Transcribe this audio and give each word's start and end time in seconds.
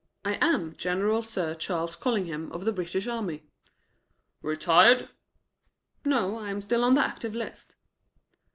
I 0.25 0.39
am 0.41 0.75
General 0.77 1.21
Sir 1.21 1.53
Charles 1.53 1.95
Collingham, 1.95 2.51
of 2.53 2.65
the 2.65 2.71
British 2.71 3.05
Army." 3.05 3.43
"Retired?" 4.41 5.09
"No, 6.03 6.39
I 6.39 6.49
am 6.49 6.61
still 6.61 6.83
on 6.83 6.95
the 6.95 7.05
active 7.05 7.35
list." 7.35 7.75